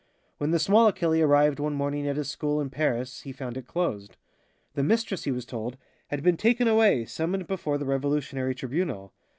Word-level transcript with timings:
When 0.39 0.49
the 0.49 0.57
small 0.57 0.87
Achille 0.87 1.21
arrived 1.21 1.59
one 1.59 1.75
morning 1.75 2.07
at 2.07 2.15
his 2.17 2.27
school 2.27 2.59
in 2.59 2.71
Paris 2.71 3.21
he 3.21 3.31
found 3.31 3.55
it 3.55 3.67
closed. 3.67 4.17
The 4.73 4.81
mistress, 4.81 5.25
he 5.25 5.31
was 5.31 5.45
told, 5.45 5.77
had 6.07 6.23
been 6.23 6.37
taken 6.37 6.67
away, 6.67 7.05
summoned 7.05 7.45
before 7.45 7.77
the 7.77 7.85
Revolutionary 7.85 8.55
Tribunal. 8.55 9.13